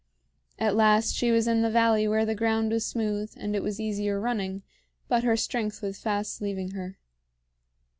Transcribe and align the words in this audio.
At 0.57 0.75
last 0.75 1.13
she 1.13 1.29
was 1.29 1.47
in 1.47 1.61
the 1.61 1.69
valley 1.69 2.07
where 2.07 2.25
the 2.25 2.33
ground 2.33 2.71
was 2.71 2.83
smooth 2.83 3.31
and 3.37 3.55
it 3.55 3.61
was 3.61 3.79
easier 3.79 4.19
running, 4.19 4.63
but 5.07 5.23
her 5.23 5.37
strength 5.37 5.83
was 5.83 5.99
fast 6.01 6.41
leaving 6.41 6.71
her. 6.71 6.97